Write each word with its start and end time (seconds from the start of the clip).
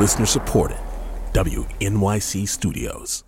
Listener 0.00 0.24
supported. 0.24 0.78
WNYC 1.34 2.48
Studios. 2.48 3.22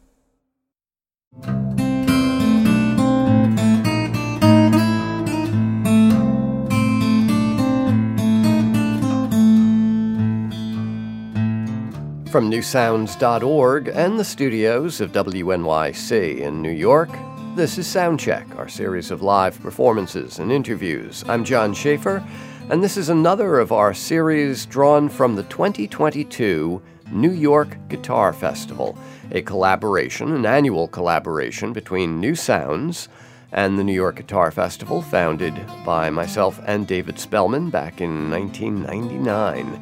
From 12.31 12.51
newsounds.org 12.51 13.89
and 13.89 14.19
the 14.19 14.25
studios 14.25 15.03
of 15.03 15.13
WNYC 15.13 16.39
in 16.39 16.63
New 16.63 16.71
York, 16.71 17.11
this 17.55 17.77
is 17.77 17.87
Soundcheck, 17.87 18.57
our 18.57 18.71
series 18.71 19.11
of 19.11 19.21
live 19.21 19.61
performances 19.61 20.39
and 20.39 20.51
interviews. 20.51 21.23
I'm 21.29 21.45
John 21.45 21.75
Schaefer, 21.75 22.27
and 22.73 22.83
this 22.83 22.97
is 22.97 23.11
another 23.11 23.59
of 23.59 23.71
our 23.71 23.93
series 23.93 24.65
drawn 24.65 25.07
from 25.07 25.35
the 25.35 25.43
2022 25.43 26.81
New 27.11 27.31
York 27.31 27.77
Guitar 27.91 28.33
Festival, 28.33 28.97
a 29.31 29.43
collaboration, 29.43 30.35
an 30.35 30.47
annual 30.47 30.89
collaboration 30.89 31.75
between 31.75 32.19
New 32.19 32.35
Sounds 32.35 33.11
and 33.53 33.79
the 33.79 33.85
New 33.85 33.93
York 33.93 34.17
Guitar 34.17 34.51
Festival, 34.51 35.03
founded 35.03 35.55
by 35.85 36.09
myself 36.09 36.59
and 36.65 36.87
David 36.87 37.19
Spelman 37.19 37.69
back 37.69 38.01
in 38.01 38.31
1999. 38.31 39.79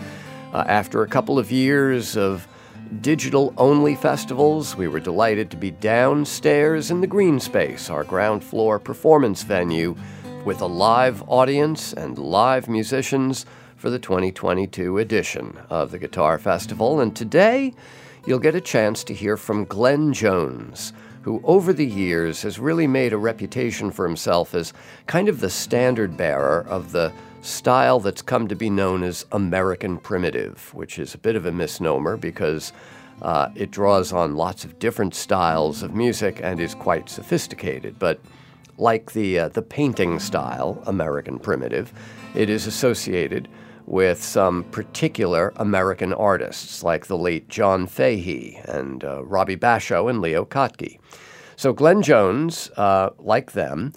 Uh, 0.53 0.65
after 0.67 1.05
a 1.05 1.09
couple 1.09 1.39
of 1.39 1.53
years 1.53 2.17
of 2.17 2.49
digital 3.03 3.55
only 3.57 3.95
festivals, 3.95 4.75
we 4.75 4.89
were 4.89 4.99
delighted 4.99 5.49
to 5.53 5.57
be 5.57 5.71
downstairs 5.71 6.91
in 6.91 7.01
the 7.01 7.07
Greene 7.07 7.39
Space, 7.39 7.89
our 7.89 8.03
ground 8.03 8.43
floor 8.43 8.81
performance 8.81 9.45
venue, 9.45 9.95
with 10.45 10.63
a 10.63 10.67
live 10.67 11.23
audience 11.29 11.93
and 11.93 12.19
live 12.19 12.67
musicians 12.67 13.45
for 13.77 13.91
the 13.91 13.99
2022 13.99 14.97
edition 14.97 15.59
of 15.69 15.91
the 15.91 15.99
Guitar 15.99 16.39
Festival. 16.39 17.01
And 17.01 17.15
today, 17.15 17.75
you'll 18.27 18.39
get 18.39 18.55
a 18.55 18.61
chance 18.61 19.05
to 19.05 19.15
hear 19.15 19.37
from 19.37 19.67
Glenn 19.67 20.15
Jones, 20.15 20.95
who 21.23 21.43
over 21.45 21.75
the 21.75 21.87
years 21.87 22.41
has 22.43 22.59
really 22.59 22.87
made 22.87 23.13
a 23.13 23.19
reputation 23.19 23.91
for 23.91 24.07
himself 24.07 24.55
as 24.55 24.73
kind 25.07 25.29
of 25.29 25.41
the 25.41 25.51
standard 25.51 26.17
bearer 26.17 26.67
of 26.69 26.93
the 26.93 27.13
style 27.43 28.01
that's 28.01 28.23
come 28.23 28.49
to 28.49 28.57
be 28.57 28.71
known 28.71 29.03
as 29.03 29.27
American 29.33 29.99
Primitive, 29.99 30.73
which 30.73 30.99
is 30.99 31.15
a 31.15 31.19
bit 31.19 31.37
of 31.37 31.45
a 31.45 31.53
misnomer 31.53 32.17
because 32.17 32.73
uh, 33.21 33.51
it 33.55 33.71
draws 33.71 34.11
on 34.11 34.37
lots 34.37 34.65
of 34.65 34.79
different 34.79 35.15
styles 35.15 35.83
of 35.83 35.95
music 35.95 36.41
and 36.43 36.61
is 36.61 36.75
quite 36.75 37.11
sophisticated. 37.11 37.99
But 37.99 38.21
like 38.81 39.13
the, 39.13 39.39
uh, 39.39 39.49
the 39.49 39.63
painting 39.63 40.19
style, 40.19 40.83
American 40.87 41.39
Primitive, 41.39 41.93
it 42.35 42.49
is 42.49 42.67
associated 42.67 43.49
with 43.87 44.23
some 44.23 44.65
particular 44.65 45.53
American 45.57 46.13
artists 46.13 46.83
like 46.83 47.07
the 47.07 47.19
late 47.19 47.49
John 47.49 47.87
Fahey 47.87 48.61
and 48.65 49.03
uh, 49.05 49.25
Robbie 49.25 49.57
Basho 49.57 50.09
and 50.09 50.21
Leo 50.21 50.45
Kottke. 50.45 50.99
So 51.57 51.73
Glenn 51.73 52.01
Jones, 52.03 52.71
uh, 52.77 53.11
like 53.19 53.53
them, 53.53 53.93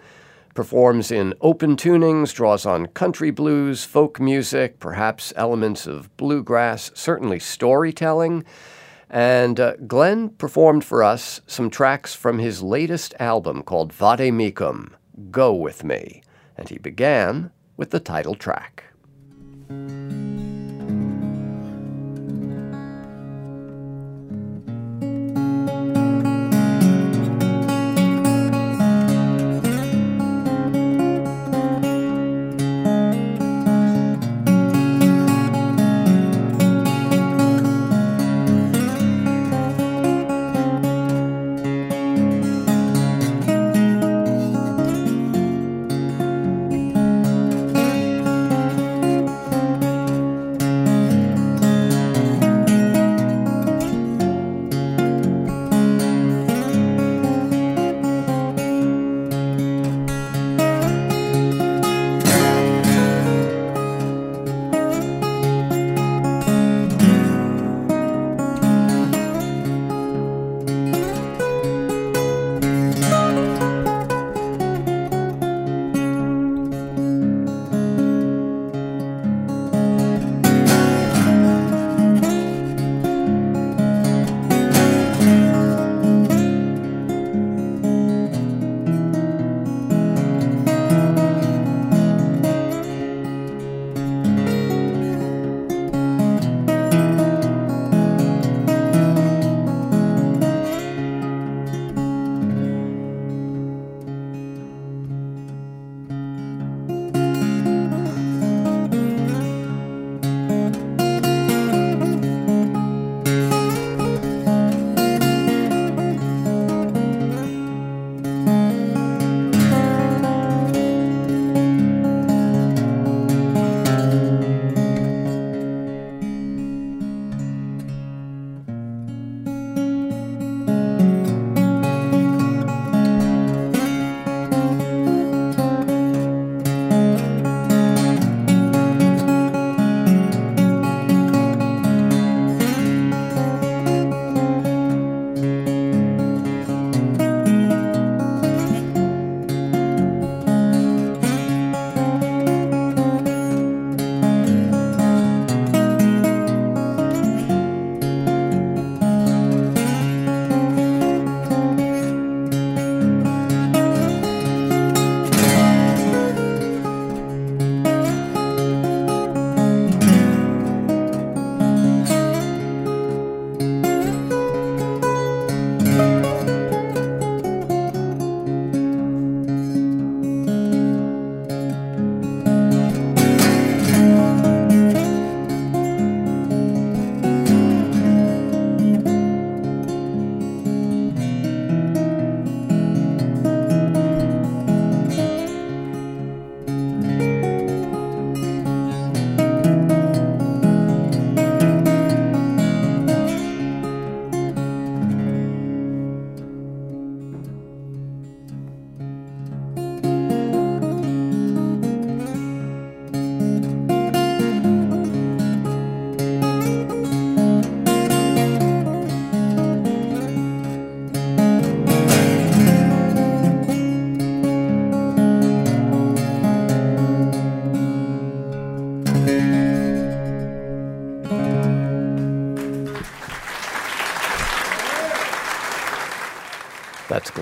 performs 0.54 1.12
in 1.12 1.34
open 1.42 1.76
tunings, 1.76 2.34
draws 2.34 2.66
on 2.66 2.88
country 2.88 3.32
blues, 3.32 3.84
folk 3.84 4.20
music, 4.20 4.80
perhaps 4.80 5.32
elements 5.36 5.88
of 5.88 6.16
bluegrass, 6.18 6.92
certainly 6.94 7.40
storytelling. 7.40 8.44
And 9.14 9.60
uh, 9.60 9.76
Glenn 9.86 10.30
performed 10.30 10.84
for 10.84 11.04
us 11.04 11.40
some 11.46 11.70
tracks 11.70 12.16
from 12.16 12.40
his 12.40 12.64
latest 12.64 13.14
album 13.20 13.62
called 13.62 13.94
Vade 13.94 14.34
Mecum, 14.34 14.94
Go 15.30 15.54
With 15.54 15.84
Me. 15.84 16.24
And 16.58 16.68
he 16.68 16.80
began 16.80 17.52
with 17.78 17.92
the 17.92 18.00
title 18.00 18.34
track. 18.34 18.86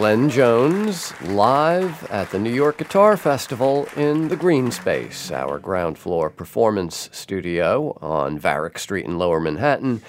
Glenn 0.01 0.31
Jones 0.31 1.13
live 1.21 2.09
at 2.09 2.31
the 2.31 2.39
New 2.39 2.51
York 2.51 2.79
Guitar 2.79 3.15
Festival 3.15 3.87
in 3.95 4.29
the 4.29 4.35
Greene 4.35 4.71
Space, 4.71 5.29
our 5.29 5.59
ground 5.59 5.95
floor 5.95 6.31
performance 6.31 7.07
studio 7.11 7.95
on 8.01 8.39
Varick 8.39 8.79
Street 8.79 9.05
in 9.05 9.19
Lower 9.19 9.39
Manhattan. 9.39 10.01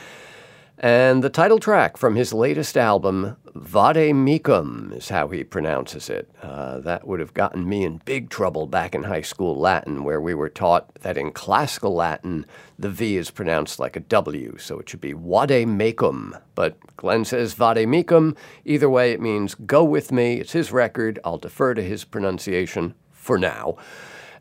And 0.84 1.22
the 1.22 1.30
title 1.30 1.60
track 1.60 1.96
from 1.96 2.16
his 2.16 2.32
latest 2.32 2.76
album, 2.76 3.36
Vade 3.54 4.16
Mecum, 4.16 4.92
is 4.96 5.10
how 5.10 5.28
he 5.28 5.44
pronounces 5.44 6.10
it. 6.10 6.28
Uh, 6.42 6.80
that 6.80 7.06
would 7.06 7.20
have 7.20 7.32
gotten 7.34 7.68
me 7.68 7.84
in 7.84 8.02
big 8.04 8.30
trouble 8.30 8.66
back 8.66 8.92
in 8.92 9.04
high 9.04 9.22
school 9.22 9.56
Latin, 9.56 10.02
where 10.02 10.20
we 10.20 10.34
were 10.34 10.48
taught 10.48 10.92
that 10.96 11.16
in 11.16 11.30
classical 11.30 11.94
Latin, 11.94 12.44
the 12.76 12.90
V 12.90 13.16
is 13.16 13.30
pronounced 13.30 13.78
like 13.78 13.94
a 13.94 14.00
W, 14.00 14.56
so 14.58 14.80
it 14.80 14.88
should 14.88 15.00
be 15.00 15.12
Vade 15.12 15.68
Mecum. 15.68 16.42
But 16.56 16.76
Glenn 16.96 17.24
says 17.24 17.54
Vade 17.54 17.86
Mecum. 17.86 18.36
Either 18.64 18.90
way, 18.90 19.12
it 19.12 19.20
means 19.20 19.54
go 19.54 19.84
with 19.84 20.10
me. 20.10 20.40
It's 20.40 20.50
his 20.50 20.72
record. 20.72 21.20
I'll 21.24 21.38
defer 21.38 21.74
to 21.74 21.82
his 21.82 22.02
pronunciation 22.02 22.94
for 23.12 23.38
now. 23.38 23.76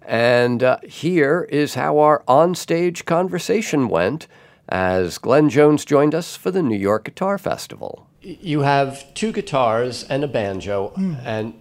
And 0.02 0.64
uh, 0.64 0.80
here 0.82 1.48
is 1.52 1.76
how 1.76 2.00
our 2.00 2.24
onstage 2.28 3.06
conversation 3.06 3.90
went 3.90 4.28
as 4.72 5.18
Glenn 5.18 5.50
Jones 5.50 5.84
joined 5.84 6.16
us 6.16 6.38
for 6.38 6.50
the 6.50 6.64
New 6.64 6.78
York 6.78 7.04
Guitar 7.04 7.38
Festival. 7.38 8.08
You 8.22 8.62
have 8.62 9.14
two 9.14 9.32
guitars 9.32 10.04
and 10.06 10.24
a 10.24 10.28
banjo, 10.28 10.94
mm. 10.96 11.22
and 11.26 11.54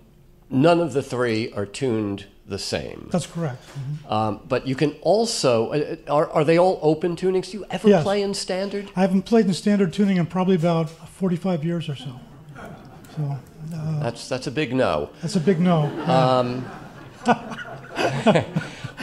none 0.48 0.80
of 0.80 0.92
the 0.92 1.02
three 1.02 1.52
are 1.52 1.66
tuned 1.66 2.26
the 2.46 2.58
same. 2.58 3.08
That's 3.10 3.26
correct. 3.26 3.62
Mm-hmm. 3.68 4.12
Um, 4.12 4.40
but 4.48 4.66
you 4.66 4.74
can 4.74 4.92
also, 5.02 5.72
uh, 5.72 5.96
uh, 6.06 6.12
are, 6.12 6.30
are 6.30 6.44
they 6.44 6.58
all 6.58 6.78
open 6.82 7.16
tunings? 7.16 7.50
Do 7.50 7.58
you 7.58 7.66
ever 7.70 7.88
yes. 7.88 8.02
play 8.02 8.22
in 8.22 8.34
standard? 8.34 8.90
I 8.94 9.00
haven't 9.00 9.22
played 9.22 9.46
in 9.46 9.54
standard 9.54 9.92
tuning 9.92 10.16
in 10.16 10.26
probably 10.26 10.56
about 10.56 10.90
45 10.90 11.64
years 11.64 11.88
or 11.88 11.96
so. 11.96 12.20
So 13.16 13.38
uh, 13.74 14.00
that's, 14.00 14.28
that's 14.28 14.46
a 14.46 14.50
big 14.50 14.74
no. 14.74 15.10
That's 15.22 15.36
a 15.36 15.40
big 15.40 15.60
no. 15.60 15.84
Um, 16.06 16.66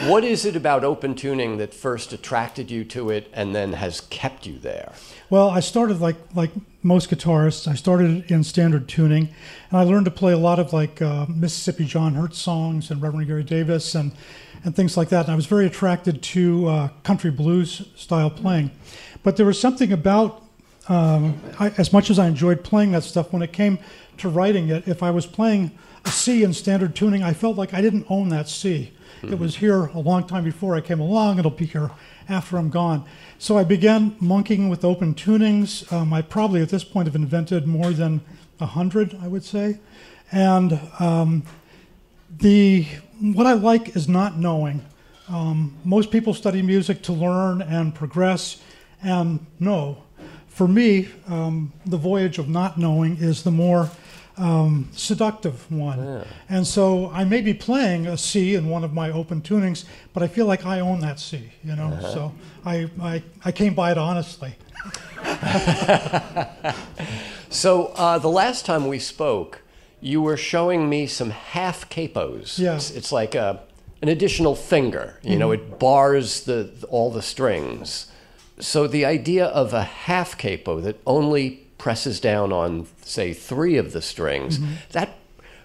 What 0.06 0.22
is 0.22 0.44
it 0.44 0.54
about 0.54 0.84
open 0.84 1.16
tuning 1.16 1.58
that 1.58 1.74
first 1.74 2.12
attracted 2.12 2.70
you 2.70 2.84
to 2.84 3.10
it 3.10 3.28
and 3.32 3.52
then 3.52 3.72
has 3.72 4.00
kept 4.02 4.46
you 4.46 4.56
there? 4.56 4.92
Well, 5.28 5.50
I 5.50 5.58
started 5.58 6.00
like 6.00 6.14
like 6.36 6.52
most 6.84 7.10
guitarists. 7.10 7.66
I 7.66 7.74
started 7.74 8.30
in 8.30 8.44
standard 8.44 8.88
tuning, 8.88 9.28
and 9.70 9.80
I 9.80 9.82
learned 9.82 10.04
to 10.04 10.12
play 10.12 10.32
a 10.32 10.38
lot 10.38 10.60
of 10.60 10.72
like 10.72 11.02
uh, 11.02 11.26
Mississippi 11.28 11.84
John 11.84 12.14
Hurt 12.14 12.36
songs 12.36 12.92
and 12.92 13.02
Reverend 13.02 13.26
Gary 13.26 13.42
Davis 13.42 13.96
and 13.96 14.12
and 14.62 14.76
things 14.76 14.96
like 14.96 15.08
that. 15.08 15.24
And 15.24 15.32
I 15.32 15.34
was 15.36 15.46
very 15.46 15.66
attracted 15.66 16.22
to 16.22 16.68
uh, 16.68 16.88
country 17.02 17.32
blues 17.32 17.88
style 17.96 18.30
playing, 18.30 18.70
but 19.24 19.36
there 19.36 19.46
was 19.46 19.60
something 19.60 19.92
about 19.92 20.44
um, 20.88 21.40
I, 21.58 21.70
as 21.78 21.92
much 21.92 22.10
as 22.10 22.18
I 22.18 22.26
enjoyed 22.26 22.64
playing 22.64 22.92
that 22.92 23.04
stuff, 23.04 23.32
when 23.32 23.42
it 23.42 23.52
came 23.52 23.78
to 24.18 24.28
writing 24.28 24.68
it, 24.68 24.88
if 24.88 25.02
I 25.02 25.10
was 25.10 25.26
playing 25.26 25.70
a 26.04 26.10
C 26.10 26.42
in 26.42 26.52
standard 26.52 26.94
tuning, 26.94 27.22
I 27.22 27.32
felt 27.32 27.56
like 27.56 27.74
I 27.74 27.80
didn't 27.80 28.06
own 28.08 28.30
that 28.30 28.48
C. 28.48 28.92
Mm-hmm. 29.20 29.32
It 29.32 29.38
was 29.38 29.56
here 29.56 29.86
a 29.86 29.98
long 29.98 30.26
time 30.26 30.44
before 30.44 30.74
I 30.74 30.80
came 30.80 31.00
along. 31.00 31.38
It'll 31.38 31.50
be 31.50 31.66
here 31.66 31.90
after 32.28 32.56
I'm 32.56 32.70
gone. 32.70 33.04
So 33.38 33.58
I 33.58 33.64
began 33.64 34.16
monkeying 34.20 34.68
with 34.68 34.84
open 34.84 35.14
tunings. 35.14 35.90
Um, 35.92 36.12
I 36.12 36.22
probably 36.22 36.62
at 36.62 36.68
this 36.68 36.84
point 36.84 37.06
have 37.06 37.14
invented 37.14 37.66
more 37.66 37.90
than 37.90 38.20
a 38.60 38.66
hundred, 38.66 39.16
I 39.20 39.28
would 39.28 39.44
say. 39.44 39.80
And 40.30 40.80
um, 40.98 41.44
the 42.30 42.86
what 43.20 43.46
I 43.46 43.54
like 43.54 43.96
is 43.96 44.08
not 44.08 44.38
knowing. 44.38 44.84
Um, 45.28 45.76
most 45.84 46.10
people 46.10 46.32
study 46.32 46.62
music 46.62 47.02
to 47.02 47.12
learn 47.12 47.60
and 47.60 47.94
progress 47.94 48.62
and 49.02 49.44
know. 49.58 50.04
For 50.58 50.66
me, 50.66 51.08
um, 51.28 51.72
the 51.86 51.96
voyage 51.96 52.38
of 52.38 52.48
not 52.48 52.78
knowing 52.78 53.18
is 53.18 53.44
the 53.44 53.52
more 53.52 53.92
um, 54.36 54.88
seductive 54.90 55.70
one. 55.70 56.04
Yeah. 56.04 56.24
And 56.48 56.66
so 56.66 57.12
I 57.12 57.22
may 57.22 57.42
be 57.42 57.54
playing 57.54 58.08
a 58.08 58.18
C 58.18 58.56
in 58.56 58.68
one 58.68 58.82
of 58.82 58.92
my 58.92 59.12
open 59.12 59.40
tunings, 59.40 59.84
but 60.12 60.24
I 60.24 60.26
feel 60.26 60.46
like 60.46 60.66
I 60.66 60.80
own 60.80 60.98
that 60.98 61.20
C, 61.20 61.52
you 61.62 61.76
know? 61.76 61.86
Uh-huh. 61.86 62.12
So 62.12 62.34
I, 62.64 62.90
I, 63.00 63.22
I 63.44 63.52
came 63.52 63.74
by 63.74 63.92
it 63.92 63.98
honestly. 63.98 64.56
so 67.50 67.92
uh, 67.94 68.18
the 68.18 68.28
last 68.28 68.66
time 68.66 68.88
we 68.88 68.98
spoke, 68.98 69.62
you 70.00 70.20
were 70.20 70.36
showing 70.36 70.88
me 70.88 71.06
some 71.06 71.30
half 71.30 71.88
capos. 71.88 72.58
Yeah. 72.58 72.74
It's, 72.74 72.90
it's 72.90 73.12
like 73.12 73.36
a, 73.36 73.60
an 74.02 74.08
additional 74.08 74.56
finger, 74.56 75.20
you 75.22 75.30
mm-hmm. 75.30 75.38
know, 75.38 75.52
it 75.52 75.78
bars 75.78 76.42
the, 76.42 76.68
all 76.90 77.12
the 77.12 77.22
strings. 77.22 78.10
So 78.60 78.86
the 78.86 79.04
idea 79.04 79.46
of 79.46 79.72
a 79.72 79.82
half 79.82 80.36
capo 80.36 80.80
that 80.80 81.00
only 81.06 81.66
presses 81.78 82.20
down 82.20 82.52
on, 82.52 82.86
say, 83.02 83.32
three 83.32 83.76
of 83.76 83.92
the 83.92 84.02
strings, 84.02 84.58
mm-hmm. 84.58 84.74
that 84.90 85.10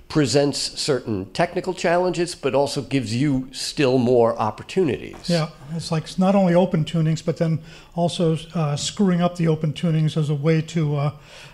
presents 0.09 0.59
certain 0.79 1.25
technical 1.31 1.73
challenges, 1.73 2.35
but 2.35 2.53
also 2.53 2.83
gives 2.83 3.15
you 3.15 3.49
still 3.51 3.97
more 3.97 4.37
opportunities. 4.37 5.27
Yeah, 5.27 5.49
it's 5.73 5.91
like 5.91 6.19
not 6.19 6.35
only 6.35 6.53
open 6.53 6.85
tunings, 6.85 7.25
but 7.25 7.37
then 7.37 7.59
also 7.95 8.37
uh, 8.53 8.75
screwing 8.75 9.21
up 9.21 9.37
the 9.37 9.47
open 9.47 9.73
tunings 9.73 10.15
as 10.15 10.29
a 10.29 10.35
way 10.35 10.61
to, 10.61 10.95
uh, 10.97 11.11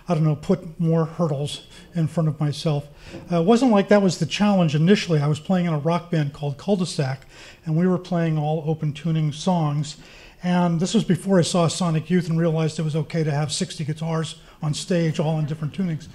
I 0.09 0.13
don't 0.13 0.25
know, 0.25 0.35
put 0.35 0.77
more 0.77 1.05
hurdles 1.05 1.67
in 1.95 2.07
front 2.07 2.27
of 2.27 2.37
myself. 2.41 2.85
Uh, 3.31 3.39
it 3.39 3.45
wasn't 3.45 3.71
like 3.71 3.87
that 3.87 4.01
was 4.01 4.17
the 4.17 4.25
challenge 4.25 4.75
initially. 4.75 5.21
I 5.21 5.27
was 5.27 5.39
playing 5.39 5.65
in 5.65 5.73
a 5.73 5.79
rock 5.79 6.11
band 6.11 6.33
called 6.33 6.57
Cul-de-sac, 6.57 7.27
and 7.65 7.77
we 7.77 7.87
were 7.87 7.97
playing 7.97 8.37
all 8.37 8.65
open 8.67 8.91
tuning 8.91 9.31
songs. 9.31 9.95
And 10.41 10.79
this 10.79 10.93
was 10.93 11.03
before 11.03 11.39
I 11.39 11.41
saw 11.41 11.67
Sonic 11.67 12.09
Youth 12.09 12.29
and 12.29 12.39
realized 12.39 12.79
it 12.79 12.83
was 12.83 12.95
okay 12.95 13.23
to 13.23 13.31
have 13.31 13.51
60 13.51 13.83
guitars 13.83 14.35
on 14.61 14.73
stage, 14.73 15.19
all 15.19 15.37
in 15.39 15.45
different 15.45 15.73
tunings. 15.73 16.07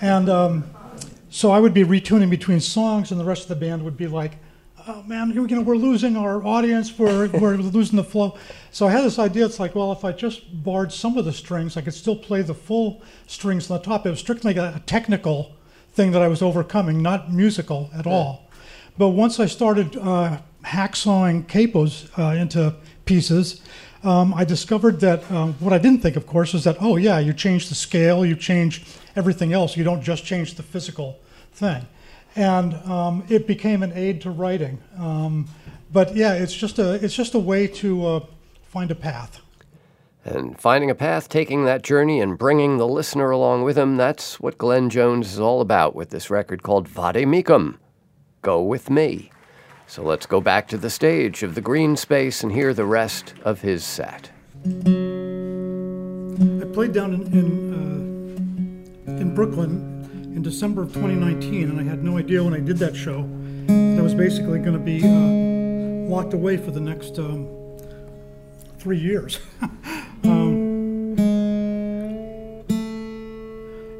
And 0.00 0.28
um, 0.28 0.64
so 1.30 1.50
I 1.50 1.60
would 1.60 1.74
be 1.74 1.84
retuning 1.84 2.30
between 2.30 2.60
songs, 2.60 3.12
and 3.12 3.20
the 3.20 3.24
rest 3.24 3.42
of 3.42 3.48
the 3.48 3.66
band 3.66 3.84
would 3.84 3.96
be 3.96 4.08
like, 4.08 4.32
oh 4.88 5.02
man, 5.02 5.30
you 5.30 5.46
know, 5.46 5.60
we're 5.60 5.76
losing 5.76 6.16
our 6.16 6.44
audience, 6.44 6.98
we're, 6.98 7.28
we're 7.28 7.56
losing 7.56 7.96
the 7.96 8.04
flow. 8.04 8.36
So 8.72 8.88
I 8.88 8.90
had 8.90 9.04
this 9.04 9.18
idea, 9.18 9.44
it's 9.44 9.60
like, 9.60 9.74
well, 9.74 9.92
if 9.92 10.04
I 10.04 10.12
just 10.12 10.64
barred 10.64 10.92
some 10.92 11.16
of 11.16 11.24
the 11.24 11.32
strings, 11.32 11.76
I 11.76 11.82
could 11.82 11.94
still 11.94 12.16
play 12.16 12.42
the 12.42 12.54
full 12.54 13.02
strings 13.26 13.70
on 13.70 13.78
the 13.78 13.84
top. 13.84 14.06
It 14.06 14.10
was 14.10 14.18
strictly 14.18 14.56
a 14.56 14.82
technical 14.86 15.52
thing 15.92 16.10
that 16.12 16.22
I 16.22 16.28
was 16.28 16.42
overcoming, 16.42 17.02
not 17.02 17.32
musical 17.32 17.90
at 17.94 18.06
all. 18.06 18.48
But 18.96 19.10
once 19.10 19.38
I 19.38 19.46
started 19.46 19.96
uh, 19.96 20.38
hacksawing 20.64 21.46
capos 21.46 22.08
uh, 22.18 22.34
into 22.36 22.74
pieces, 23.08 23.62
um, 24.04 24.32
I 24.34 24.44
discovered 24.44 25.00
that 25.00 25.28
um, 25.32 25.54
what 25.54 25.72
I 25.72 25.78
didn't 25.78 26.02
think, 26.02 26.16
of 26.16 26.26
course, 26.26 26.52
was 26.52 26.62
that, 26.64 26.76
oh, 26.80 26.96
yeah, 26.96 27.18
you 27.18 27.32
change 27.32 27.68
the 27.68 27.74
scale, 27.74 28.24
you 28.24 28.36
change 28.36 28.84
everything 29.16 29.52
else, 29.52 29.76
you 29.76 29.82
don't 29.82 30.02
just 30.02 30.24
change 30.24 30.54
the 30.54 30.62
physical 30.62 31.18
thing. 31.52 31.86
And 32.36 32.74
um, 32.88 33.24
it 33.28 33.46
became 33.46 33.82
an 33.82 33.92
aid 33.94 34.20
to 34.22 34.30
writing. 34.30 34.78
Um, 34.98 35.48
but 35.90 36.14
yeah, 36.14 36.34
it's 36.34 36.54
just 36.54 36.78
a, 36.78 37.02
it's 37.04 37.16
just 37.16 37.34
a 37.34 37.38
way 37.38 37.66
to 37.82 38.06
uh, 38.06 38.26
find 38.62 38.90
a 38.90 38.94
path. 38.94 39.40
And 40.24 40.60
finding 40.60 40.90
a 40.90 40.94
path, 40.94 41.28
taking 41.28 41.64
that 41.64 41.82
journey, 41.82 42.20
and 42.20 42.36
bringing 42.36 42.76
the 42.76 42.86
listener 42.86 43.30
along 43.30 43.62
with 43.62 43.78
him, 43.78 43.96
that's 43.96 44.38
what 44.38 44.58
Glenn 44.58 44.90
Jones 44.90 45.32
is 45.32 45.40
all 45.40 45.62
about 45.62 45.96
with 45.96 46.10
this 46.10 46.28
record 46.28 46.62
called 46.62 46.86
Vade 46.86 47.26
Mecum. 47.26 47.78
Go 48.42 48.62
with 48.62 48.90
me. 48.90 49.30
So 49.88 50.02
let's 50.02 50.26
go 50.26 50.42
back 50.42 50.68
to 50.68 50.76
the 50.76 50.90
stage 50.90 51.42
of 51.42 51.54
the 51.54 51.62
greene 51.62 51.96
space 51.96 52.42
and 52.42 52.52
hear 52.52 52.74
the 52.74 52.84
rest 52.84 53.32
of 53.42 53.62
his 53.62 53.82
set. 53.82 54.30
I 54.66 54.68
played 56.74 56.92
down 56.92 57.14
in 57.14 57.22
in, 57.32 57.72
uh, 59.08 59.12
in 59.12 59.34
Brooklyn 59.34 60.32
in 60.36 60.42
December 60.42 60.82
of 60.82 60.88
2019, 60.92 61.70
and 61.70 61.80
I 61.80 61.84
had 61.84 62.04
no 62.04 62.18
idea 62.18 62.44
when 62.44 62.52
I 62.52 62.60
did 62.60 62.76
that 62.78 62.94
show 62.94 63.22
that 63.66 63.98
I 63.98 64.02
was 64.02 64.14
basically 64.14 64.58
going 64.58 64.74
to 64.74 64.78
be 64.78 65.02
uh, 65.02 66.14
locked 66.14 66.34
away 66.34 66.58
for 66.58 66.70
the 66.70 66.80
next 66.80 67.18
um, 67.18 67.48
three 68.78 68.98
years. 68.98 69.40
um, 70.24 71.16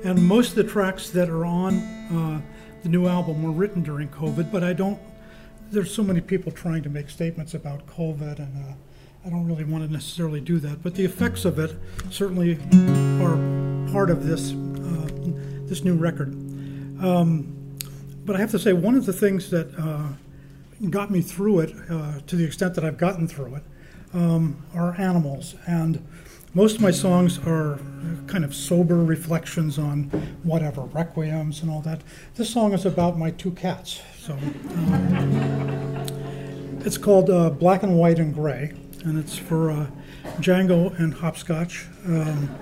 and 0.05 0.23
most 0.23 0.51
of 0.51 0.57
the 0.57 0.65
tracks 0.65 1.09
that 1.11 1.31
are 1.31 1.47
on 1.47 1.79
uh, 2.13 2.43
the 2.83 2.91
new 2.91 3.07
album 3.07 3.43
were 3.43 3.53
written 3.53 3.83
during 3.83 4.09
COVID, 4.11 4.53
but 4.53 4.63
I 4.63 4.75
don't 4.75 5.01
there's 5.71 5.95
so 5.95 6.03
many 6.03 6.21
people 6.21 6.53
trying 6.53 6.83
to 6.83 6.89
make 6.89 7.11
statements 7.11 7.55
about 7.55 7.87
COVID, 7.87 8.39
and 8.39 8.65
uh, 8.65 8.73
I 9.27 9.31
don't 9.31 9.47
really 9.47 9.65
want 9.65 9.85
to 9.85 9.93
necessarily 9.93 10.41
do 10.41 10.59
that. 10.61 10.83
But 10.83 10.95
the 10.95 11.05
effects 11.05 11.45
of 11.45 11.59
it 11.59 11.75
certainly 12.11 12.55
are 13.23 13.37
part 13.93 14.11
of 14.11 14.27
this 14.27 14.53
uh, 14.53 15.09
this 15.67 15.85
new 15.85 15.97
record. 15.97 16.31
Um, 17.03 17.55
but 18.25 18.37
I 18.37 18.41
have 18.41 18.51
to 18.51 18.59
say, 18.59 18.73
one 18.73 18.95
of 18.95 19.07
the 19.07 19.13
things 19.13 19.51
that 19.51 19.75
uh, 19.79 20.09
got 20.91 21.11
me 21.11 21.21
through 21.21 21.61
it, 21.61 21.75
uh, 21.91 22.21
to 22.27 22.37
the 22.37 22.45
extent 22.45 22.75
that 22.75 22.85
I've 22.85 22.99
gotten 22.99 23.27
through 23.27 23.57
it, 23.57 23.63
um, 24.15 24.63
are 24.75 24.95
animals 24.99 25.55
and 25.67 26.05
most 26.55 26.77
of 26.77 26.81
my 26.81 26.91
songs 26.91 27.39
are 27.47 27.79
kind 28.27 28.43
of 28.45 28.55
sober 28.55 29.05
reflections 29.05 29.79
on 29.79 30.05
whatever, 30.43 30.83
requiems 30.83 31.63
and 31.63 31.71
all 31.71 31.83
that. 31.83 32.01
This 32.37 32.51
song 32.51 32.73
is 32.73 32.87
about 32.87 33.19
my 33.19 33.31
two 33.31 33.51
cats. 33.51 34.01
So 34.29 34.35
um, 34.35 36.07
it's 36.85 36.99
called 36.99 37.31
uh, 37.31 37.49
Black 37.49 37.83
and 37.83 37.97
White 37.99 38.19
and 38.19 38.35
Gray, 38.35 38.75
and 39.05 39.19
it's 39.19 39.39
for 39.39 39.71
uh, 39.71 39.87
Django 40.37 40.95
and 40.99 41.15
Hopscotch. 41.15 41.87
Um, 42.05 42.55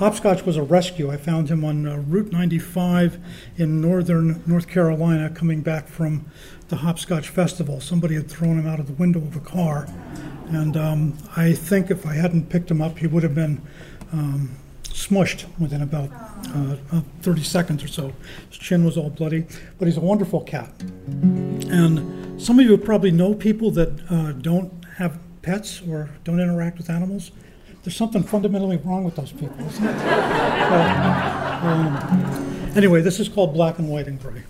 Hopscotch 0.00 0.44
was 0.44 0.56
a 0.56 0.64
rescue. 0.64 1.12
I 1.12 1.16
found 1.16 1.50
him 1.50 1.64
on 1.64 1.86
uh, 1.86 1.98
Route 1.98 2.32
95 2.32 3.20
in 3.58 3.80
northern 3.80 4.42
North 4.44 4.66
Carolina 4.66 5.30
coming 5.30 5.60
back 5.60 5.86
from 5.86 6.28
the 6.66 6.74
Hopscotch 6.78 7.28
Festival. 7.28 7.80
Somebody 7.80 8.16
had 8.16 8.28
thrown 8.28 8.58
him 8.58 8.66
out 8.66 8.80
of 8.80 8.88
the 8.88 8.94
window 8.94 9.20
of 9.20 9.36
a 9.36 9.40
car. 9.40 9.86
And 10.48 10.76
um, 10.76 11.16
I 11.36 11.52
think 11.52 11.92
if 11.92 12.04
I 12.06 12.14
hadn't 12.14 12.50
picked 12.50 12.72
him 12.72 12.82
up, 12.82 12.98
he 12.98 13.06
would 13.06 13.22
have 13.22 13.36
been 13.36 13.62
um, 14.12 14.56
smushed 14.94 15.44
within 15.58 15.82
about 15.82 16.08
uh, 16.54 16.76
uh, 16.92 17.00
30 17.20 17.42
seconds 17.42 17.82
or 17.82 17.88
so. 17.88 18.12
His 18.48 18.58
chin 18.58 18.84
was 18.84 18.96
all 18.96 19.10
bloody, 19.10 19.44
but 19.78 19.86
he's 19.86 19.96
a 19.96 20.00
wonderful 20.00 20.40
cat. 20.40 20.70
And 21.10 22.40
some 22.40 22.60
of 22.60 22.64
you 22.64 22.78
probably 22.78 23.10
know 23.10 23.34
people 23.34 23.72
that 23.72 23.90
uh, 24.08 24.32
don't 24.32 24.72
have 24.96 25.18
pets 25.42 25.82
or 25.88 26.08
don't 26.22 26.38
interact 26.40 26.78
with 26.78 26.88
animals. 26.88 27.32
There's 27.82 27.96
something 27.96 28.22
fundamentally 28.22 28.76
wrong 28.78 29.04
with 29.04 29.16
those 29.16 29.32
people, 29.32 29.66
isn't 29.66 29.84
it? 29.84 29.96
um, 31.64 32.72
anyway, 32.76 33.02
this 33.02 33.18
is 33.20 33.28
called 33.28 33.52
Black 33.52 33.78
and 33.78 33.88
White 33.88 34.06
and 34.06 34.20
Gray. 34.22 34.44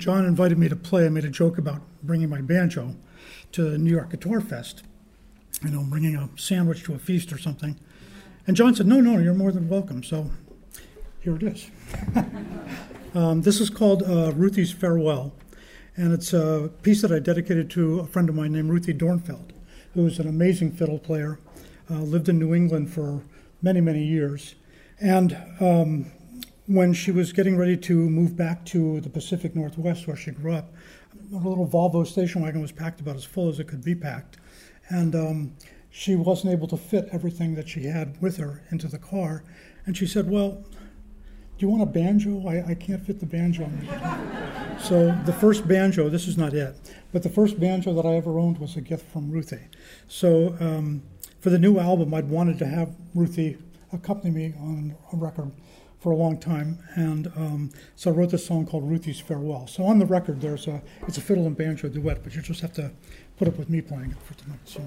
John 0.00 0.24
invited 0.24 0.58
me 0.58 0.66
to 0.70 0.76
play, 0.76 1.04
I 1.04 1.10
made 1.10 1.26
a 1.26 1.30
joke 1.30 1.58
about 1.58 1.82
bringing 2.02 2.30
my 2.30 2.40
banjo 2.40 2.96
to 3.52 3.76
New 3.76 3.90
York 3.90 4.10
Guitar 4.10 4.40
Fest, 4.40 4.82
you 5.62 5.70
know, 5.70 5.84
bringing 5.84 6.16
a 6.16 6.30
sandwich 6.36 6.82
to 6.84 6.94
a 6.94 6.98
feast 6.98 7.34
or 7.34 7.38
something. 7.38 7.78
And 8.46 8.56
John 8.56 8.74
said, 8.74 8.86
No, 8.86 9.00
no, 9.00 9.18
you're 9.18 9.34
more 9.34 9.52
than 9.52 9.68
welcome. 9.68 10.02
So 10.02 10.30
here 11.20 11.36
it 11.36 11.42
is. 11.42 11.70
um, 13.14 13.42
this 13.42 13.60
is 13.60 13.68
called 13.68 14.02
uh, 14.02 14.32
Ruthie's 14.32 14.72
Farewell, 14.72 15.34
and 15.96 16.14
it's 16.14 16.32
a 16.32 16.70
piece 16.82 17.02
that 17.02 17.12
I 17.12 17.18
dedicated 17.18 17.68
to 17.72 18.00
a 18.00 18.06
friend 18.06 18.30
of 18.30 18.34
mine 18.34 18.52
named 18.52 18.70
Ruthie 18.70 18.94
Dornfeld, 18.94 19.50
who's 19.92 20.18
an 20.18 20.28
amazing 20.28 20.72
fiddle 20.72 20.98
player, 20.98 21.38
uh, 21.90 22.00
lived 22.00 22.30
in 22.30 22.38
New 22.38 22.54
England 22.54 22.90
for 22.90 23.22
many, 23.60 23.82
many 23.82 24.02
years. 24.02 24.54
And 24.98 25.36
um, 25.60 26.10
when 26.70 26.92
she 26.92 27.10
was 27.10 27.32
getting 27.32 27.56
ready 27.56 27.76
to 27.76 28.08
move 28.08 28.36
back 28.36 28.64
to 28.64 29.00
the 29.00 29.10
Pacific 29.10 29.56
Northwest 29.56 30.06
where 30.06 30.16
she 30.16 30.30
grew 30.30 30.54
up, 30.54 30.72
a 31.32 31.36
little 31.36 31.66
Volvo 31.66 32.06
station 32.06 32.42
wagon 32.42 32.60
was 32.62 32.70
packed 32.70 33.00
about 33.00 33.16
as 33.16 33.24
full 33.24 33.48
as 33.48 33.58
it 33.58 33.66
could 33.66 33.82
be 33.82 33.92
packed. 33.92 34.36
And 34.88 35.16
um, 35.16 35.56
she 35.90 36.14
wasn't 36.14 36.52
able 36.52 36.68
to 36.68 36.76
fit 36.76 37.08
everything 37.10 37.56
that 37.56 37.68
she 37.68 37.86
had 37.86 38.22
with 38.22 38.36
her 38.36 38.62
into 38.70 38.86
the 38.86 38.98
car. 38.98 39.42
And 39.84 39.96
she 39.96 40.06
said, 40.06 40.30
Well, 40.30 40.64
do 41.58 41.66
you 41.66 41.68
want 41.68 41.82
a 41.82 41.86
banjo? 41.86 42.46
I, 42.46 42.64
I 42.70 42.74
can't 42.74 43.04
fit 43.04 43.18
the 43.18 43.26
banjo. 43.26 43.68
so 44.80 45.18
the 45.24 45.32
first 45.32 45.66
banjo, 45.66 46.08
this 46.08 46.28
is 46.28 46.38
not 46.38 46.54
it, 46.54 46.76
but 47.10 47.24
the 47.24 47.28
first 47.28 47.58
banjo 47.58 47.92
that 47.94 48.06
I 48.06 48.14
ever 48.14 48.38
owned 48.38 48.58
was 48.58 48.76
a 48.76 48.80
gift 48.80 49.10
from 49.10 49.28
Ruthie. 49.28 49.66
So 50.06 50.56
um, 50.60 51.02
for 51.40 51.50
the 51.50 51.58
new 51.58 51.80
album, 51.80 52.14
I'd 52.14 52.28
wanted 52.28 52.60
to 52.60 52.66
have 52.66 52.94
Ruthie 53.12 53.58
accompany 53.92 54.30
me 54.30 54.54
on 54.60 54.94
a 55.12 55.16
record 55.16 55.50
for 56.00 56.10
a 56.12 56.16
long 56.16 56.38
time, 56.38 56.78
and 56.94 57.26
um, 57.36 57.70
so 57.94 58.10
I 58.10 58.14
wrote 58.14 58.30
this 58.30 58.46
song 58.46 58.66
called 58.66 58.88
Ruthie's 58.88 59.20
Farewell. 59.20 59.66
So 59.66 59.84
on 59.84 59.98
the 59.98 60.06
record, 60.06 60.40
there's 60.40 60.66
a 60.66 60.82
it's 61.06 61.18
a 61.18 61.20
fiddle 61.20 61.46
and 61.46 61.56
banjo 61.56 61.88
duet, 61.88 62.24
but 62.24 62.34
you 62.34 62.42
just 62.42 62.62
have 62.62 62.72
to 62.74 62.90
put 63.36 63.46
up 63.46 63.58
with 63.58 63.68
me 63.68 63.82
playing 63.82 64.12
it 64.12 64.16
for 64.22 64.34
tonight. 64.34 64.60
So. 64.64 64.80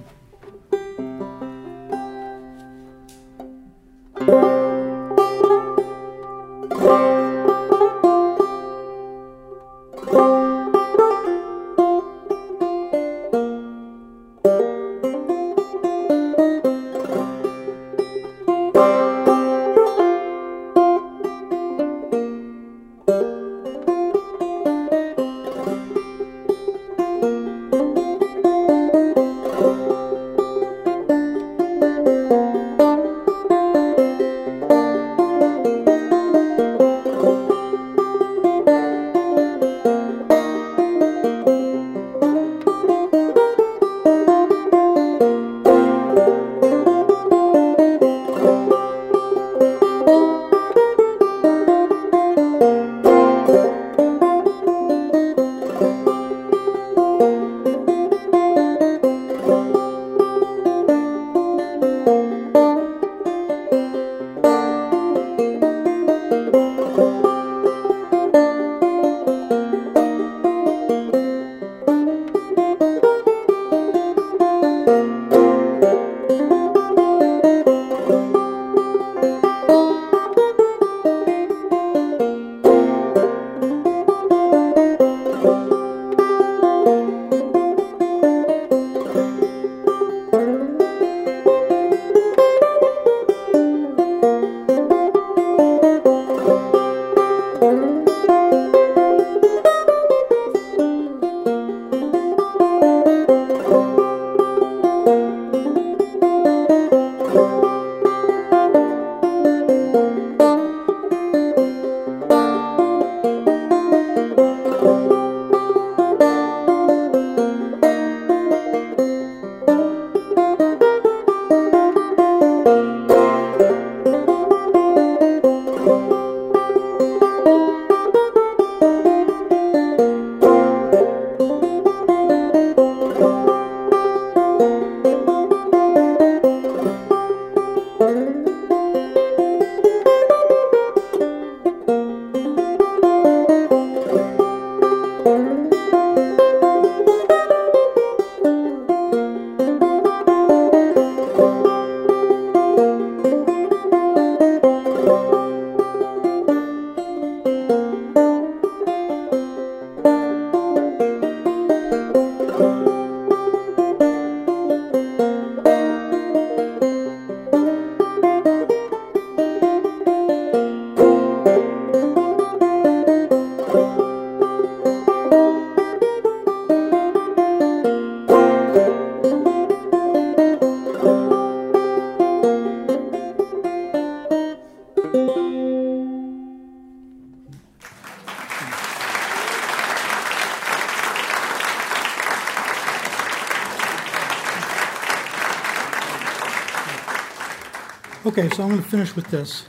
Okay, 198.36 198.50
so 198.50 198.64
I'm 198.64 198.70
going 198.70 198.82
to 198.82 198.90
finish 198.90 199.16
with 199.16 199.28
this. 199.28 199.68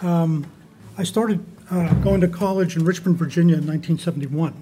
Um, 0.00 0.50
I 0.96 1.04
started 1.04 1.44
uh, 1.70 1.92
going 1.96 2.22
to 2.22 2.28
college 2.28 2.74
in 2.74 2.82
Richmond, 2.82 3.18
Virginia 3.18 3.56
in 3.56 3.66
1971. 3.66 4.54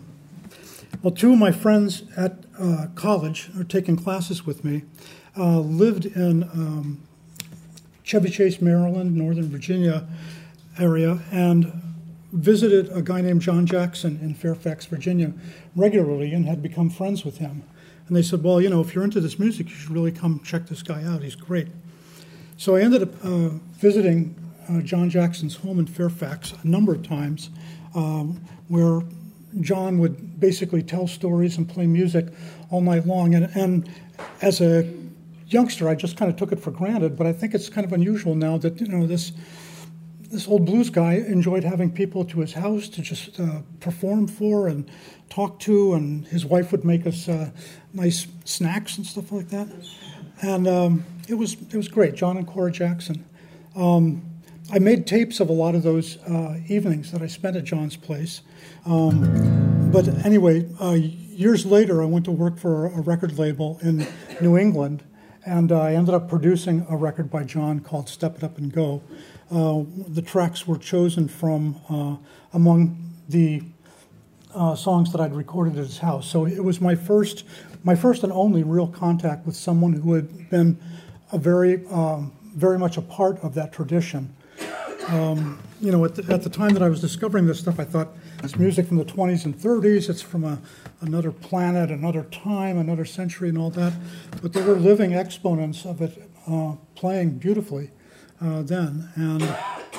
Well, 1.05 1.15
two 1.15 1.35
of 1.35 1.39
my 1.39 1.53
friends 1.53 2.03
at 2.17 2.47
uh, 2.59 2.87
college, 2.97 3.51
are 3.57 3.63
taking 3.63 3.95
classes 3.95 4.45
with 4.45 4.65
me, 4.65 4.83
uh, 5.39 5.61
lived 5.61 6.05
in 6.05 6.43
um, 6.43 7.01
Chevy 8.03 8.29
Chase, 8.29 8.61
Maryland, 8.61 9.15
Northern 9.15 9.49
Virginia 9.49 10.05
area, 10.77 11.21
and 11.31 11.81
visited 12.33 12.91
a 12.91 13.03
guy 13.03 13.21
named 13.21 13.41
John 13.43 13.67
Jackson 13.67 14.19
in 14.21 14.35
Fairfax, 14.35 14.87
Virginia, 14.87 15.33
regularly 15.77 16.33
and 16.33 16.45
had 16.45 16.61
become 16.61 16.91
friends 16.91 17.25
with 17.25 17.39
him. 17.39 17.63
And 18.09 18.17
they 18.17 18.23
said, 18.23 18.43
Well, 18.43 18.61
you 18.61 18.69
know, 18.69 18.81
if 18.81 18.97
you're 18.97 19.05
into 19.05 19.21
this 19.21 19.39
music, 19.39 19.69
you 19.69 19.77
should 19.77 19.91
really 19.91 20.11
come 20.11 20.41
check 20.43 20.67
this 20.67 20.83
guy 20.83 21.05
out. 21.05 21.23
He's 21.23 21.37
great. 21.37 21.69
So 22.57 22.77
I 22.77 22.83
ended 22.83 23.03
up 23.03 23.25
uh, 23.25 23.49
visiting 23.79 24.35
uh, 24.69 24.81
John 24.81 25.11
Jackson's 25.11 25.57
home 25.57 25.79
in 25.79 25.87
Fairfax 25.87 26.55
a 26.63 26.67
number 26.67 26.95
of 26.95 27.07
times, 27.07 27.51
um, 27.95 28.41
where 28.69 29.03
John 29.61 29.99
would 29.99 30.39
basically 30.41 30.83
tell 30.83 31.07
stories 31.07 31.59
and 31.59 31.69
play 31.69 31.87
music 31.87 32.27
all 32.71 32.81
night 32.81 33.07
long. 33.07 33.35
And, 33.35 33.51
and 33.57 33.91
as 34.41 34.61
a 34.61 34.89
youngster, 35.49 35.89
I 35.89 35.95
just 35.95 36.17
kind 36.17 36.31
of 36.31 36.37
took 36.37 36.53
it 36.53 36.61
for 36.61 36.71
granted. 36.71 37.17
But 37.17 37.27
I 37.27 37.33
think 37.33 37.55
it's 37.55 37.69
kind 37.69 37.85
of 37.85 37.93
unusual 37.93 38.35
now 38.35 38.57
that 38.59 38.81
you 38.81 38.89
know 38.89 39.07
this 39.07 39.33
this 40.31 40.49
old 40.49 40.65
blues 40.67 40.91
guy 40.91 41.15
enjoyed 41.15 41.63
having 41.63 41.93
people 41.93 42.25
to 42.25 42.41
his 42.41 42.53
house 42.53 42.89
to 42.89 43.03
just 43.03 43.39
uh, 43.39 43.61
perform 43.79 44.27
for 44.27 44.67
and 44.67 44.91
talk 45.29 45.61
to, 45.61 45.95
and 45.95 46.27
his 46.27 46.45
wife 46.45 46.73
would 46.73 46.85
make 46.85 47.07
us 47.07 47.29
uh, 47.29 47.51
nice 47.93 48.27
snacks 48.45 48.97
and 48.97 49.07
stuff 49.07 49.31
like 49.31 49.49
that. 49.49 49.69
And 50.43 50.67
um, 50.69 51.05
it 51.29 51.35
was 51.35 51.55
it 51.55 51.75
was 51.75 51.89
great. 51.89 52.15
John 52.15 52.37
and 52.37 52.47
Cora 52.47 52.71
Jackson. 52.71 53.25
Um, 53.77 54.23
I 54.73 54.79
made 54.79 55.07
tapes 55.07 55.41
of 55.41 55.51
a 55.51 55.53
lot 55.53 55.75
of 55.75 55.83
those 55.83 56.17
uh, 56.23 56.59
evenings 56.69 57.13
that 57.13 57.21
I 57.21 57.27
spent 57.27 57.57
at 57.57 57.65
John's 57.65 57.97
place. 57.97 58.41
Um, 58.87 59.91
but 59.93 60.09
anyway, 60.25 60.67
uh, 60.81 60.93
years 60.93 61.67
later, 61.67 62.03
I 62.03 62.07
went 62.07 62.25
to 62.25 62.31
work 62.31 62.59
for 62.59 62.87
a 62.87 63.01
record 63.01 63.39
label 63.39 63.79
in 63.83 64.07
New 64.41 64.57
England, 64.57 65.03
and 65.45 65.71
I 65.71 65.95
ended 65.95 66.15
up 66.15 66.29
producing 66.29 66.87
a 66.89 66.97
record 66.97 67.31
by 67.31 67.45
John 67.45 67.81
called 67.81 68.09
Step 68.09 68.37
It 68.39 68.45
Up 68.45 68.57
and 68.59 68.73
Go. 68.73 69.03
Uh, 69.51 69.83
the 70.09 70.23
tracks 70.23 70.67
were 70.67 70.79
chosen 70.79 71.29
from 71.29 71.81
uh, 71.89 72.17
among 72.55 73.13
the 73.29 73.63
uh, 74.55 74.75
songs 74.75 75.13
that 75.13 75.21
I'd 75.21 75.35
recorded 75.35 75.75
at 75.75 75.85
his 75.85 75.99
house. 75.99 76.29
So 76.29 76.47
it 76.47 76.63
was 76.63 76.81
my 76.81 76.95
first, 76.95 77.45
my 77.83 77.95
first 77.95 78.23
and 78.23 78.33
only 78.33 78.63
real 78.63 78.87
contact 78.87 79.47
with 79.47 79.57
someone 79.57 79.93
who 79.93 80.15
had 80.15 80.51
been 80.51 80.79
a 81.33 81.39
very, 81.39 81.87
um, 81.89 82.33
very 82.55 82.79
much 82.79 82.97
a 82.97 83.03
part 83.03 83.39
of 83.41 83.55
that 83.55 83.73
tradition. 83.73 84.35
Um, 85.09 85.59
you 85.81 85.93
know, 85.93 86.05
at 86.05 86.15
the, 86.15 86.33
at 86.33 86.43
the, 86.43 86.49
time 86.49 86.71
that 86.71 86.83
I 86.83 86.89
was 86.89 87.01
discovering 87.01 87.47
this 87.47 87.59
stuff, 87.59 87.79
I 87.79 87.85
thought 87.85 88.09
it's 88.43 88.57
music 88.57 88.87
from 88.87 88.97
the 88.97 89.05
20s 89.05 89.45
and 89.45 89.55
30s. 89.55 90.09
It's 90.09 90.23
from 90.23 90.45
a, 90.45 90.59
another 91.03 91.31
planet, 91.31 91.91
another 91.91 92.23
time, 92.25 92.79
another 92.79 93.05
century, 93.05 93.51
and 93.51 93.59
all 93.59 93.71
that. 93.71 93.93
But 94.41 94.55
there 94.55 94.65
were 94.65 94.77
living 94.77 95.13
exponents 95.13 95.85
of 95.85 96.01
it 96.01 96.31
uh, 96.47 96.77
playing 96.95 97.39
beautifully 97.39 97.91
uh, 98.41 98.63
then, 98.63 99.11
and 99.15 99.43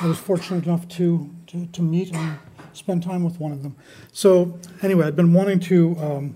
I 0.02 0.08
was 0.08 0.18
fortunate 0.18 0.66
enough 0.66 0.88
to, 0.90 1.30
to, 1.48 1.68
to 1.68 1.82
meet 1.82 2.14
and 2.14 2.40
spend 2.78 3.04
time 3.04 3.24
with 3.24 3.40
one 3.40 3.52
of 3.52 3.64
them. 3.64 3.76
So 4.12 4.60
anyway, 4.82 5.08
I've 5.08 5.16
been 5.16 5.34
wanting 5.34 5.60
to. 5.62 5.98
Um, 6.00 6.36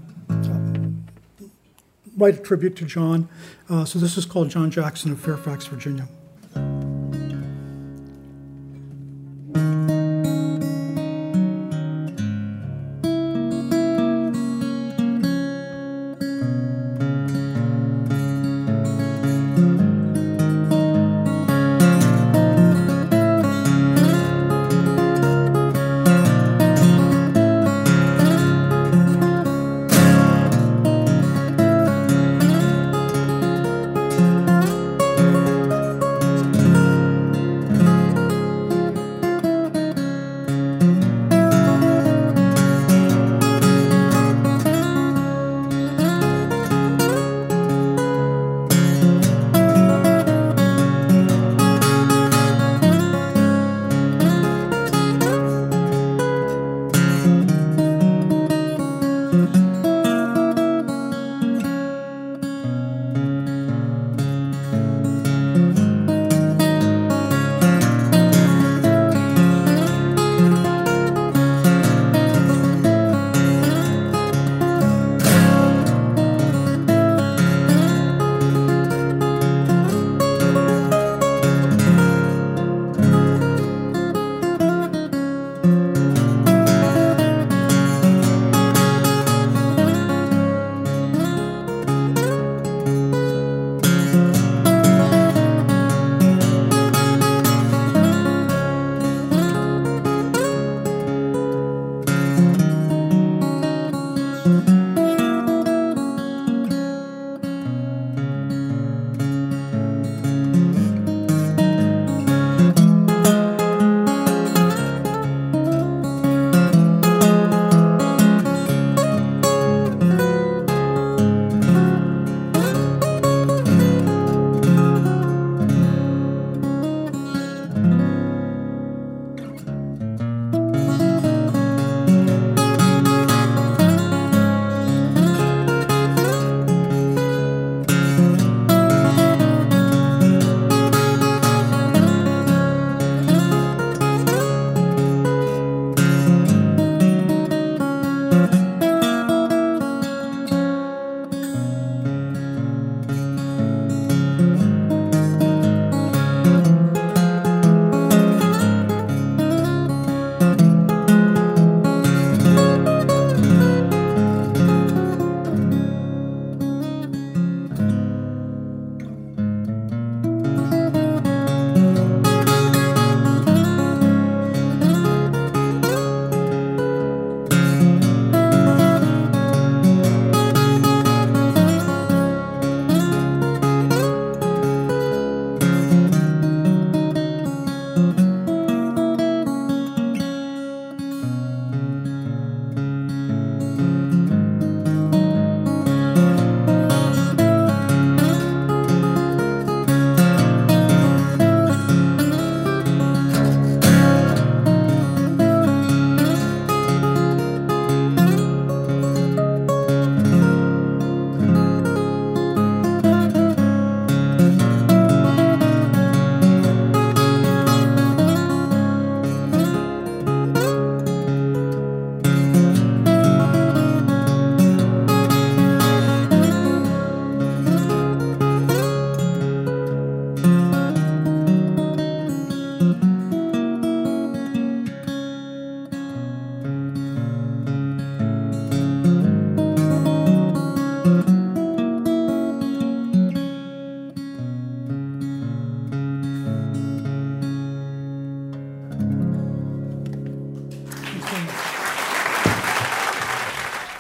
write 2.20 2.38
a 2.38 2.42
tribute 2.42 2.76
to 2.76 2.86
John. 2.86 3.30
Uh, 3.70 3.86
so 3.86 3.98
this 3.98 4.18
is 4.18 4.26
called 4.26 4.50
John 4.50 4.70
Jackson 4.70 5.14
of 5.14 5.22
Fairfax, 5.22 5.66
Virginia. 5.68 6.08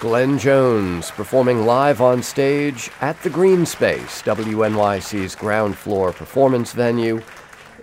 Glenn 0.10 0.40
Jones 0.40 1.12
performing 1.12 1.68
live 1.68 2.02
on 2.02 2.24
stage 2.24 2.90
at 3.00 3.22
the 3.22 3.30
Greene 3.30 3.64
Space, 3.64 4.24
WNYC's 4.24 5.36
ground 5.36 5.78
floor 5.78 6.12
performance 6.12 6.72
venue, 6.72 7.22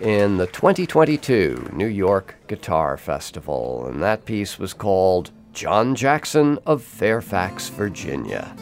in 0.01 0.35
the 0.35 0.47
2022 0.47 1.69
New 1.71 1.87
York 1.87 2.35
Guitar 2.47 2.97
Festival. 2.97 3.87
And 3.87 4.03
that 4.03 4.25
piece 4.25 4.59
was 4.59 4.73
called 4.73 5.31
John 5.53 5.95
Jackson 5.95 6.59
of 6.65 6.83
Fairfax, 6.83 7.69
Virginia. 7.69 8.53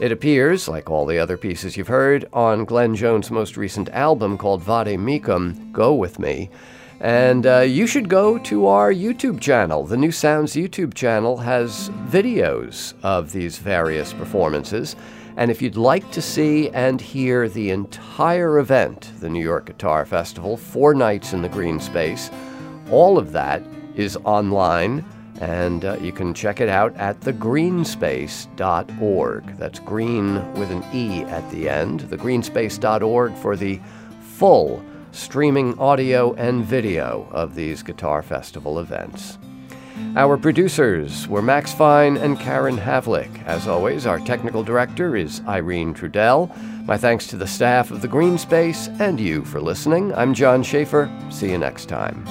It 0.00 0.10
appears, 0.10 0.66
like 0.66 0.90
all 0.90 1.06
the 1.06 1.20
other 1.20 1.36
pieces 1.36 1.76
you've 1.76 1.86
heard, 1.86 2.28
on 2.32 2.64
Glenn 2.64 2.96
Jones' 2.96 3.30
most 3.30 3.56
recent 3.56 3.88
album 3.90 4.38
called 4.38 4.60
Vade 4.60 4.98
Mecum, 4.98 5.70
Go 5.70 5.94
With 5.94 6.18
Me. 6.18 6.50
And 7.04 7.46
uh, 7.46 7.60
you 7.60 7.86
should 7.86 8.08
go 8.08 8.38
to 8.38 8.66
our 8.66 8.90
YouTube 8.90 9.38
channel. 9.38 9.84
The 9.84 9.98
New 9.98 10.10
Sounds 10.10 10.54
YouTube 10.54 10.94
channel 10.94 11.36
has 11.36 11.90
videos 12.08 12.94
of 13.02 13.30
these 13.30 13.58
various 13.58 14.14
performances. 14.14 14.96
And 15.36 15.50
if 15.50 15.60
you'd 15.60 15.76
like 15.76 16.10
to 16.12 16.22
see 16.22 16.70
and 16.70 16.98
hear 16.98 17.46
the 17.46 17.72
entire 17.72 18.58
event, 18.58 19.12
the 19.20 19.28
New 19.28 19.42
York 19.42 19.66
Guitar 19.66 20.06
Festival, 20.06 20.56
four 20.56 20.94
nights 20.94 21.34
in 21.34 21.42
the 21.42 21.48
greene 21.50 21.78
space, 21.78 22.30
all 22.90 23.18
of 23.18 23.32
that 23.32 23.62
is 23.94 24.16
online 24.24 25.04
and 25.42 25.84
uh, 25.84 25.98
you 26.00 26.10
can 26.10 26.32
check 26.32 26.62
it 26.62 26.70
out 26.70 26.96
at 26.96 27.20
thegreenespace.org. 27.20 29.58
That's 29.58 29.80
green 29.80 30.54
with 30.54 30.70
an 30.70 30.82
E 30.94 31.24
at 31.24 31.50
the 31.50 31.68
end. 31.68 32.00
Thegreenespace.org 32.00 33.34
for 33.34 33.56
the 33.56 33.78
full 34.20 34.82
streaming 35.14 35.78
audio 35.78 36.34
and 36.34 36.64
video 36.64 37.28
of 37.30 37.54
these 37.54 37.82
Guitar 37.82 38.22
Festival 38.22 38.78
events. 38.78 39.38
Our 40.16 40.36
producers 40.36 41.28
were 41.28 41.42
Max 41.42 41.72
Fine 41.72 42.16
and 42.16 42.38
Karen 42.38 42.76
Havlick. 42.76 43.44
As 43.46 43.68
always, 43.68 44.06
our 44.06 44.18
technical 44.18 44.62
director 44.62 45.16
is 45.16 45.40
Irene 45.46 45.94
Trudel. 45.94 46.54
My 46.84 46.96
thanks 46.96 47.26
to 47.28 47.36
the 47.36 47.46
staff 47.46 47.90
of 47.90 48.02
the 48.02 48.08
Greene 48.08 48.38
Space 48.38 48.88
and 48.98 49.20
you 49.20 49.44
for 49.44 49.60
listening. 49.60 50.12
I'm 50.14 50.34
John 50.34 50.62
Schaefer. 50.62 51.10
See 51.30 51.50
you 51.50 51.58
next 51.58 51.86
time. 51.86 52.24